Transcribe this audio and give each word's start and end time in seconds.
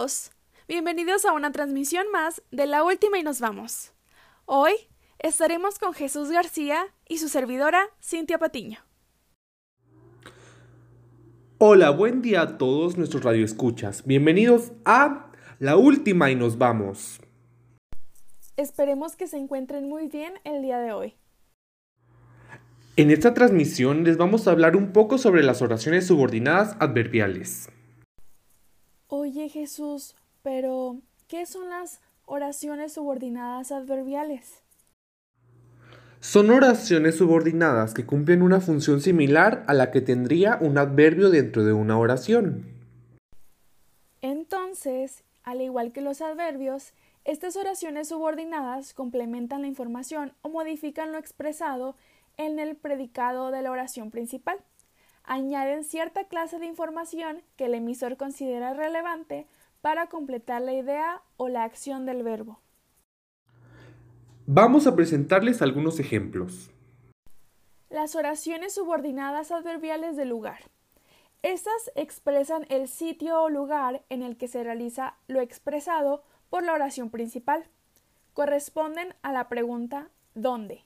todos! 0.00 0.30
Bienvenidos 0.66 1.26
a 1.26 1.32
una 1.32 1.52
transmisión 1.52 2.06
más 2.10 2.42
de 2.50 2.66
La 2.66 2.84
Última 2.84 3.18
y 3.18 3.22
nos 3.22 3.38
vamos. 3.40 3.92
Hoy 4.46 4.72
estaremos 5.18 5.78
con 5.78 5.92
Jesús 5.92 6.30
García 6.30 6.86
y 7.06 7.18
su 7.18 7.28
servidora 7.28 7.82
Cintia 8.02 8.38
Patiño. 8.38 8.78
Hola, 11.58 11.90
buen 11.90 12.22
día 12.22 12.40
a 12.40 12.56
todos 12.56 12.96
nuestros 12.96 13.24
radioescuchas. 13.24 14.06
Bienvenidos 14.06 14.72
a 14.86 15.30
La 15.58 15.76
Última 15.76 16.30
y 16.30 16.34
nos 16.34 16.56
vamos. 16.56 17.20
Esperemos 18.56 19.16
que 19.16 19.26
se 19.26 19.36
encuentren 19.36 19.86
muy 19.86 20.08
bien 20.08 20.32
el 20.44 20.62
día 20.62 20.78
de 20.78 20.92
hoy. 20.92 21.14
En 22.96 23.10
esta 23.10 23.34
transmisión 23.34 24.04
les 24.04 24.16
vamos 24.16 24.48
a 24.48 24.52
hablar 24.52 24.76
un 24.76 24.92
poco 24.92 25.18
sobre 25.18 25.42
las 25.42 25.60
oraciones 25.60 26.06
subordinadas 26.06 26.76
adverbiales. 26.80 27.68
Oye 29.12 29.48
Jesús, 29.48 30.14
pero 30.44 31.00
¿qué 31.26 31.44
son 31.44 31.68
las 31.68 32.00
oraciones 32.26 32.92
subordinadas 32.92 33.72
adverbiales? 33.72 34.62
Son 36.20 36.48
oraciones 36.50 37.16
subordinadas 37.16 37.92
que 37.92 38.06
cumplen 38.06 38.40
una 38.40 38.60
función 38.60 39.00
similar 39.00 39.64
a 39.66 39.74
la 39.74 39.90
que 39.90 40.00
tendría 40.00 40.58
un 40.60 40.78
adverbio 40.78 41.30
dentro 41.30 41.64
de 41.64 41.72
una 41.72 41.98
oración. 41.98 42.66
Entonces, 44.22 45.24
al 45.42 45.60
igual 45.60 45.90
que 45.90 46.02
los 46.02 46.20
adverbios, 46.20 46.92
estas 47.24 47.56
oraciones 47.56 48.10
subordinadas 48.10 48.94
complementan 48.94 49.62
la 49.62 49.66
información 49.66 50.34
o 50.42 50.50
modifican 50.50 51.10
lo 51.10 51.18
expresado 51.18 51.96
en 52.36 52.60
el 52.60 52.76
predicado 52.76 53.50
de 53.50 53.62
la 53.62 53.72
oración 53.72 54.12
principal. 54.12 54.58
Añaden 55.24 55.84
cierta 55.84 56.24
clase 56.24 56.58
de 56.58 56.66
información 56.66 57.42
que 57.56 57.66
el 57.66 57.74
emisor 57.74 58.16
considera 58.16 58.74
relevante 58.74 59.46
para 59.80 60.08
completar 60.08 60.62
la 60.62 60.72
idea 60.72 61.22
o 61.36 61.48
la 61.48 61.64
acción 61.64 62.06
del 62.06 62.22
verbo. 62.22 62.60
Vamos 64.46 64.86
a 64.86 64.96
presentarles 64.96 65.62
algunos 65.62 66.00
ejemplos. 66.00 66.70
Las 67.88 68.16
oraciones 68.16 68.74
subordinadas 68.74 69.52
adverbiales 69.52 70.16
de 70.16 70.24
lugar. 70.24 70.60
Estas 71.42 71.90
expresan 71.94 72.66
el 72.68 72.88
sitio 72.88 73.42
o 73.42 73.48
lugar 73.48 74.04
en 74.08 74.22
el 74.22 74.36
que 74.36 74.48
se 74.48 74.62
realiza 74.62 75.14
lo 75.26 75.40
expresado 75.40 76.22
por 76.50 76.64
la 76.64 76.74
oración 76.74 77.10
principal. 77.10 77.64
Corresponden 78.34 79.14
a 79.22 79.32
la 79.32 79.48
pregunta 79.48 80.10
¿dónde? 80.34 80.84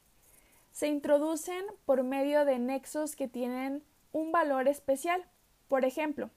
Se 0.71 0.89
introducen 0.89 1.65
por 1.87 2.03
medio 2.03 2.45
de 2.45 2.59
nexos 2.59 3.17
que 3.17 3.29
tienen 3.29 3.83
un 4.15 4.31
valor 4.33 4.69
especial. 4.69 5.23
Por 5.69 5.85
ejemplo, 5.85 6.31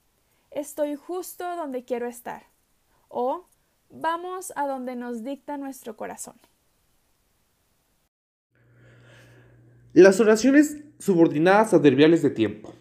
estoy 0.52 0.96
justo 0.96 1.46
donde 1.56 1.86
quiero 1.86 2.08
estar 2.08 2.48
o 3.08 3.48
vamos 3.90 4.52
a 4.56 4.68
donde 4.68 4.96
nos 4.96 5.24
dicta 5.24 5.58
nuestro 5.58 5.96
corazón. 5.96 6.36
Las 9.94 10.20
oraciones 10.20 10.78
subordinadas 11.00 11.74
adverbiales 11.74 12.22
de 12.22 12.32
tiempo. 12.32 12.74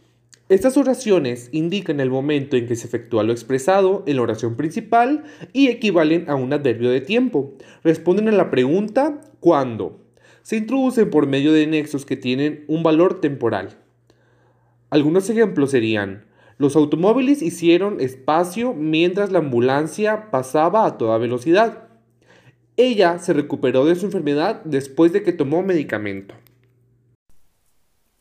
Estas 0.48 0.76
oraciones 0.76 1.50
indican 1.52 2.00
el 2.00 2.08
momento 2.08 2.56
en 2.56 2.66
que 2.66 2.76
se 2.76 2.86
efectúa 2.86 3.22
lo 3.22 3.32
expresado 3.32 4.02
en 4.06 4.16
la 4.16 4.22
oración 4.22 4.56
principal 4.56 5.24
y 5.52 5.68
equivalen 5.68 6.30
a 6.30 6.36
un 6.36 6.52
adverbio 6.52 6.90
de 6.90 7.00
tiempo. 7.00 7.54
Responden 7.82 8.28
a 8.28 8.32
la 8.32 8.50
pregunta 8.50 9.20
¿cuándo? 9.40 10.06
Se 10.42 10.56
introducen 10.56 11.10
por 11.10 11.26
medio 11.26 11.52
de 11.52 11.66
nexos 11.66 12.06
que 12.06 12.16
tienen 12.16 12.64
un 12.68 12.82
valor 12.82 13.20
temporal. 13.20 13.85
Algunos 14.96 15.28
ejemplos 15.28 15.72
serían 15.72 16.24
los 16.56 16.74
automóviles 16.74 17.42
hicieron 17.42 18.00
espacio 18.00 18.72
mientras 18.72 19.30
la 19.30 19.40
ambulancia 19.40 20.30
pasaba 20.30 20.86
a 20.86 20.96
toda 20.96 21.18
velocidad. 21.18 21.86
Ella 22.78 23.18
se 23.18 23.34
recuperó 23.34 23.84
de 23.84 23.94
su 23.94 24.06
enfermedad 24.06 24.62
después 24.64 25.12
de 25.12 25.22
que 25.22 25.34
tomó 25.34 25.62
medicamento. 25.62 26.34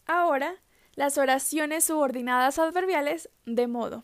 Ahora, 0.05 0.55
las 0.95 1.17
oraciones 1.17 1.85
subordinadas 1.85 2.59
adverbiales 2.59 3.29
de 3.45 3.67
modo. 3.67 4.03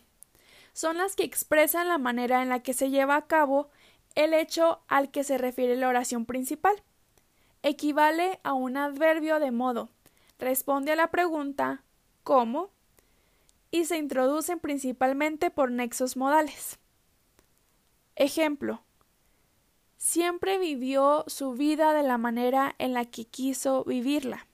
Son 0.71 0.95
las 0.95 1.17
que 1.17 1.25
expresan 1.25 1.89
la 1.89 1.97
manera 1.97 2.41
en 2.41 2.47
la 2.47 2.63
que 2.63 2.73
se 2.73 2.89
lleva 2.89 3.17
a 3.17 3.27
cabo 3.27 3.69
el 4.15 4.33
hecho 4.33 4.79
al 4.87 5.11
que 5.11 5.25
se 5.25 5.37
refiere 5.37 5.75
la 5.75 5.89
oración 5.89 6.25
principal. 6.25 6.81
Equivale 7.63 8.39
a 8.45 8.53
un 8.53 8.77
adverbio 8.77 9.41
de 9.41 9.51
modo. 9.51 9.89
Responde 10.39 10.93
a 10.93 10.95
la 10.95 11.11
pregunta 11.11 11.83
¿cómo? 12.23 12.71
y 13.71 13.85
se 13.85 13.97
introducen 13.97 14.59
principalmente 14.59 15.49
por 15.49 15.71
nexos 15.71 16.17
modales. 16.17 16.77
Ejemplo. 18.15 18.83
Siempre 19.97 20.57
vivió 20.57 21.23
su 21.27 21.53
vida 21.53 21.93
de 21.93 22.03
la 22.03 22.17
manera 22.17 22.75
en 22.79 22.93
la 22.93 23.05
que 23.05 23.25
quiso 23.25 23.83
vivirla. 23.85 24.47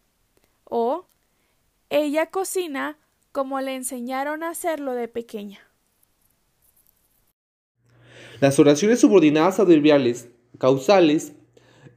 O 0.65 1.07
ella 1.89 2.27
cocina 2.27 2.97
como 3.31 3.59
le 3.61 3.75
enseñaron 3.75 4.43
a 4.43 4.49
hacerlo 4.49 4.93
de 4.93 5.07
pequeña. 5.07 5.59
Las 8.39 8.59
oraciones 8.59 8.99
subordinadas 8.99 9.59
adverbiales 9.59 10.29
causales. 10.59 11.33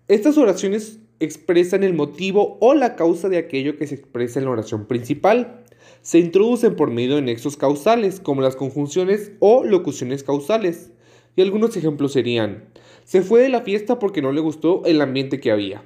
Estas 0.09 0.39
oraciones 0.39 1.01
expresan 1.21 1.85
el 1.85 1.95
motivo 1.95 2.59
o 2.61 2.75
la 2.75 2.97
causa 2.97 3.29
de 3.29 3.39
aquello 3.39 3.77
que 3.77 3.87
se 3.87 3.95
expresa 3.95 4.39
en 4.39 4.47
la 4.47 4.53
oración 4.53 4.87
principal 4.87 5.65
se 6.03 6.19
introducen 6.19 6.77
por 6.77 6.91
medio 6.91 7.17
de 7.17 7.23
nexos 7.23 7.57
causales, 7.57 8.21
como 8.21 8.43
las 8.43 8.57
conjunciones 8.57 9.33
o 9.39 9.65
locuciones 9.65 10.23
causales. 10.23 10.91
Y 11.37 11.43
algunos 11.43 11.77
ejemplos 11.77 12.13
serían, 12.13 12.65
se 13.05 13.23
fue 13.23 13.43
de 13.43 13.49
la 13.49 13.63
fiesta 13.63 13.99
porque 13.99 14.23
no 14.23 14.33
le 14.33 14.41
gustó 14.41 14.83
el 14.85 15.01
ambiente 15.01 15.41
que 15.41 15.53
había. 15.53 15.85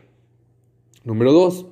Número 1.04 1.32
2. 1.32 1.66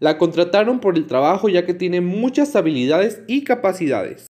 La 0.00 0.18
contrataron 0.18 0.80
por 0.80 0.96
el 0.96 1.06
trabajo 1.06 1.48
ya 1.48 1.64
que 1.64 1.74
tiene 1.74 2.00
muchas 2.00 2.54
habilidades 2.56 3.22
y 3.26 3.44
capacidades. 3.44 4.26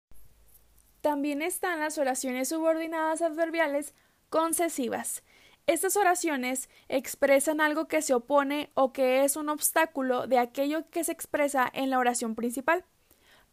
También 1.01 1.43
están 1.43 1.81
las 1.81 1.99
oraciones 1.99 2.49
subordinadas 2.49 3.23
adverbiales 3.23 3.95
concesivas. 4.29 5.25
Estas 5.67 5.97
oraciones 5.97 6.69
expresan 6.89 7.61
algo 7.61 7.89
que 7.89 8.03
se 8.03 8.15
opone 8.15 8.71
o 8.75 8.93
que 8.93 9.25
es 9.25 9.37
un 9.37 9.49
obstáculo 9.49 10.27
de 10.27 10.39
aquello 10.39 10.89
que 10.91 11.05
se 11.05 11.13
expresa 11.13 11.69
en 11.73 11.91
la 11.91 11.99
oración 11.99 12.35
principal 12.35 12.85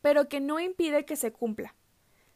pero 0.04 0.28
que 0.28 0.42
no 0.42 0.60
impide 0.60 1.06
que 1.06 1.16
se 1.16 1.32
cumpla. 1.32 1.74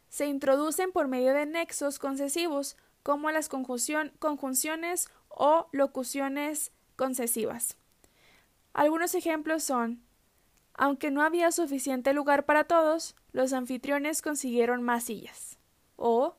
Se 0.08 0.26
introducen 0.26 0.94
por 0.94 1.10
medio 1.10 1.34
de 1.34 1.46
nexos 1.46 2.00
concesivos, 2.00 2.78
como 3.04 3.30
las 3.30 3.50
conjunciones 3.50 5.10
o 5.28 5.68
locuciones 5.74 6.72
concesivas. 6.96 7.76
Algunos 8.74 9.14
ejemplos 9.16 9.64
son 9.64 10.02
aunque 10.80 11.10
no 11.10 11.24
había 11.24 11.52
suficiente 11.52 12.14
lugar 12.14 12.46
para 12.46 12.66
todos, 12.66 13.16
los 13.32 13.52
anfitriones 13.52 14.22
consiguieron 14.22 14.84
más 14.84 15.06
sillas. 15.06 15.58
O 15.96 16.36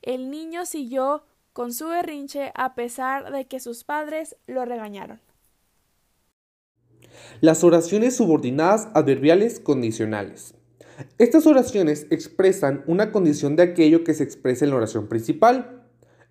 el 0.00 0.30
niño 0.30 0.64
siguió 0.64 1.24
con 1.52 1.72
su 1.72 1.88
berrinche 1.88 2.52
a 2.54 2.74
pesar 2.74 3.32
de 3.32 3.46
que 3.46 3.60
sus 3.60 3.84
padres 3.84 4.36
lo 4.46 4.64
regañaron. 4.64 5.20
Las 7.40 7.62
oraciones 7.64 8.16
subordinadas 8.16 8.88
adverbiales 8.94 9.60
condicionales. 9.60 10.54
Estas 11.18 11.46
oraciones 11.46 12.06
expresan 12.10 12.84
una 12.86 13.12
condición 13.12 13.56
de 13.56 13.64
aquello 13.64 14.04
que 14.04 14.14
se 14.14 14.24
expresa 14.24 14.64
en 14.64 14.70
la 14.70 14.76
oración 14.76 15.08
principal, 15.08 15.84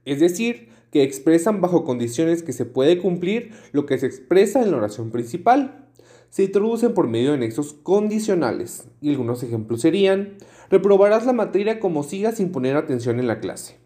es 0.06 0.20
decir, 0.20 0.70
que 0.92 1.04
expresan 1.04 1.62
bajo 1.62 1.84
condiciones 1.84 2.44
que 2.44 2.53
se 2.53 2.66
puede 2.66 3.00
cumplir 3.00 3.52
lo 3.72 3.86
que 3.86 3.98
se 3.98 4.06
expresa 4.06 4.62
en 4.62 4.72
la 4.72 4.78
oración 4.78 5.12
principal. 5.12 5.88
Se 6.30 6.44
introducen 6.44 6.94
por 6.94 7.08
medio 7.08 7.32
de 7.32 7.40
nexos 7.40 7.74
condicionales, 7.74 8.88
y 9.02 9.09
algunos 9.09 9.44
ejemplos 9.44 9.82
serían, 9.82 10.38
reprobarás 10.70 11.26
la 11.26 11.34
materia 11.34 11.79
como 11.79 12.03
sigas 12.03 12.38
sin 12.38 12.52
poner 12.52 12.76
atención 12.76 13.20
en 13.20 13.28
la 13.28 13.40
clase. 13.40 13.80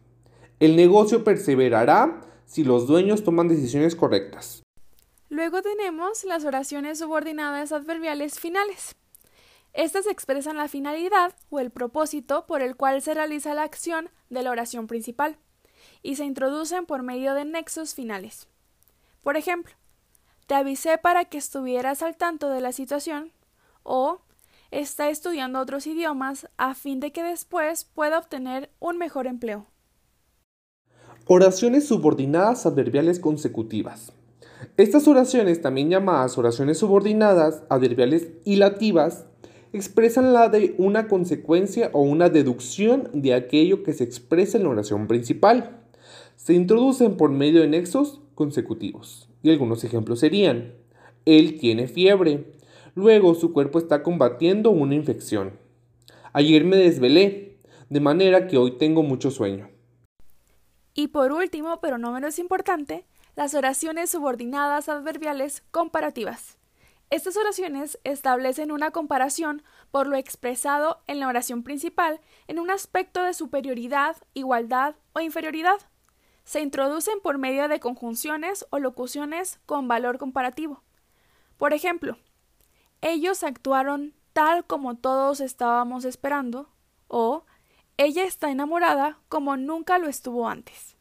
El 0.60 0.78
negocio 0.78 1.26
perseverará 1.26 2.22
si 2.46 2.64
los 2.64 2.88
dueños 2.88 3.26
toman 3.26 3.50
decisiones 3.50 3.94
correctas. 3.94 4.64
Luego 5.28 5.62
tenemos 5.62 6.24
las 6.24 6.46
oraciones 6.46 7.00
subordinadas 7.00 7.74
adverbiales 7.74 8.40
finales. 8.40 8.96
Estas 9.74 10.08
expresan 10.08 10.56
la 10.56 10.70
finalidad 10.70 11.36
o 11.50 11.60
el 11.60 11.72
propósito 11.72 12.46
por 12.46 12.62
el 12.62 12.78
cual 12.78 13.02
se 13.02 13.14
realiza 13.14 13.54
la 13.54 13.64
acción 13.64 14.10
de 14.30 14.44
la 14.44 14.52
oración 14.52 14.88
principal 14.88 15.38
y 16.02 16.16
se 16.16 16.24
introducen 16.24 16.86
por 16.86 17.04
medio 17.04 17.34
de 17.34 17.44
nexos 17.44 17.94
finales. 17.94 18.48
Por 19.22 19.36
ejemplo, 19.36 19.74
te 20.48 20.56
avisé 20.56 20.98
para 20.98 21.26
que 21.26 21.38
estuvieras 21.38 22.02
al 22.02 22.16
tanto 22.16 22.50
de 22.50 22.62
la 22.62 22.72
situación 22.72 23.34
o 23.84 24.22
está 24.72 25.10
estudiando 25.10 25.60
otros 25.60 25.86
idiomas 25.86 26.48
a 26.56 26.76
fin 26.76 27.02
de 27.02 27.12
que 27.12 27.24
después 27.24 27.84
pueda 27.84 28.20
obtener 28.20 28.72
un 28.80 28.98
mejor 28.98 29.28
empleo. 29.28 29.68
Oraciones 31.28 31.88
subordinadas 31.88 32.68
adverbiales 32.68 33.20
consecutivas. 33.20 34.14
Estas 34.78 35.08
oraciones, 35.08 35.60
también 35.60 35.90
llamadas 35.90 36.38
oraciones 36.38 36.78
subordinadas 36.78 37.64
adverbiales 37.68 38.28
hilativas, 38.44 39.26
expresan 39.74 40.34
la 40.34 40.50
de 40.50 40.76
una 40.78 41.08
consecuencia 41.08 41.90
o 41.94 42.02
una 42.02 42.30
deducción 42.30 43.10
de 43.12 43.34
aquello 43.34 43.82
que 43.82 43.94
se 43.94 44.04
expresa 44.04 44.60
en 44.60 44.66
la 44.66 44.70
oración 44.70 45.08
principal. 45.08 45.82
Se 46.36 46.54
introducen 46.54 47.18
por 47.18 47.32
medio 47.32 47.62
de 47.62 47.70
nexos 47.70 48.22
consecutivos. 48.36 49.28
Y 49.42 49.50
algunos 49.50 49.84
ejemplos 49.84 50.20
serían, 50.20 50.74
él 51.26 51.58
tiene 51.60 51.88
fiebre, 51.88 52.54
luego 52.94 53.34
su 53.34 53.52
cuerpo 53.52 53.80
está 53.80 54.04
combatiendo 54.04 54.70
una 54.70 54.94
infección. 54.94 55.54
Ayer 56.34 56.64
me 56.66 56.78
desvelé, 56.78 57.58
de 57.90 58.00
manera 58.00 58.46
que 58.46 58.60
hoy 58.60 58.78
tengo 58.78 59.02
mucho 59.02 59.32
sueño. 59.32 59.75
Y 60.96 61.10
por 61.10 61.34
último, 61.34 61.82
pero 61.82 61.98
no 61.98 62.14
menos 62.14 62.40
importante, 62.40 63.06
las 63.36 63.54
oraciones 63.54 64.10
subordinadas 64.10 64.88
adverbiales 64.88 65.62
comparativas. 65.72 66.58
Estas 67.10 67.36
oraciones 67.36 68.00
establecen 68.06 68.72
una 68.72 68.92
comparación 68.92 69.62
por 69.92 70.08
lo 70.08 70.16
expresado 70.16 71.02
en 71.06 71.20
la 71.20 71.28
oración 71.28 71.64
principal 71.64 72.22
en 72.48 72.60
un 72.60 72.72
aspecto 72.72 73.24
de 73.24 73.34
superioridad, 73.34 74.16
igualdad 74.34 74.96
o 75.12 75.20
inferioridad. 75.20 75.80
Se 76.46 76.62
introducen 76.62 77.20
por 77.22 77.38
medio 77.38 77.68
de 77.68 77.82
conjunciones 77.82 78.66
o 78.70 78.80
locuciones 78.80 79.60
con 79.66 79.90
valor 79.90 80.18
comparativo. 80.18 80.82
Por 81.58 81.74
ejemplo, 81.74 82.18
ellos 83.02 83.44
actuaron 83.44 84.14
tal 84.32 84.66
como 84.66 84.96
todos 84.96 85.42
estábamos 85.42 86.06
esperando 86.06 86.70
o 87.08 87.46
ella 87.98 88.26
está 88.26 88.52
enamorada 88.52 89.20
como 89.30 89.58
nunca 89.58 89.98
lo 89.98 90.08
estuvo 90.08 90.48
antes. 90.48 90.96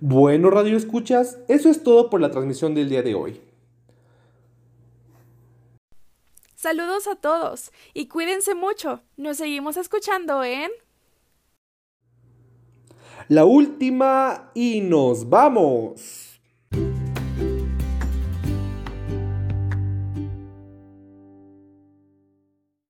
Bueno, 0.00 0.50
Radio 0.50 0.76
Escuchas, 0.76 1.38
eso 1.48 1.70
es 1.70 1.82
todo 1.82 2.10
por 2.10 2.20
la 2.20 2.30
transmisión 2.30 2.74
del 2.74 2.88
día 2.88 3.02
de 3.02 3.14
hoy. 3.14 3.40
Saludos 6.54 7.06
a 7.06 7.16
todos 7.16 7.72
y 7.92 8.08
cuídense 8.08 8.54
mucho. 8.54 9.02
Nos 9.16 9.36
seguimos 9.36 9.76
escuchando 9.76 10.42
en... 10.42 10.70
La 13.28 13.44
última 13.44 14.50
y 14.54 14.80
nos 14.80 15.28
vamos. 15.28 16.33